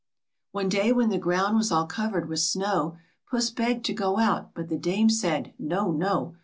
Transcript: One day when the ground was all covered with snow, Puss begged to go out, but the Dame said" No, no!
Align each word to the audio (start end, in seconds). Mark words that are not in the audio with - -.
One 0.51 0.67
day 0.67 0.91
when 0.91 1.09
the 1.09 1.19
ground 1.19 1.57
was 1.57 1.71
all 1.71 1.85
covered 1.85 2.27
with 2.27 2.39
snow, 2.39 2.97
Puss 3.29 3.51
begged 3.51 3.85
to 3.85 3.93
go 3.93 4.17
out, 4.17 4.51
but 4.55 4.67
the 4.67 4.75
Dame 4.75 5.11
said" 5.11 5.53
No, 5.59 5.91
no! 5.91 6.33